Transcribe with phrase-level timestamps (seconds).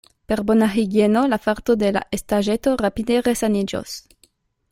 [0.31, 3.95] Per bona higieno la farto de la estaĵeto rapide resaniĝos.